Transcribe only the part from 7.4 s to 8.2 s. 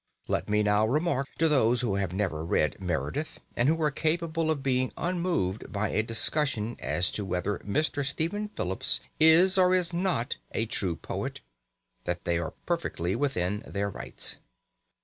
Mr.